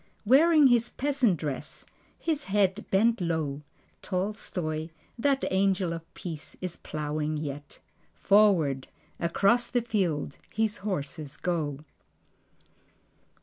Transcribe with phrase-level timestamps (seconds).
[0.25, 1.85] Wearing his peasant dress,
[2.17, 3.61] his head bent low,
[4.01, 4.89] Tolstoi,
[5.19, 7.77] that angel of Peace, is plowing yet;
[8.15, 8.87] Forward,
[9.19, 11.81] across the field, his horses go.